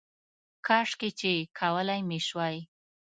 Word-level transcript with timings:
کاشکې 0.67 1.09
چې 1.19 1.31
کولی 1.59 2.01
مې 2.07 2.19
شوای 2.27 2.57